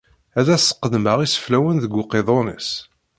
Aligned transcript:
Ad 0.39 0.47
as-qeddmeɣ 0.55 1.17
iseflawen 1.21 1.77
deg 1.83 1.95
uqiḍun-is. 2.01 2.69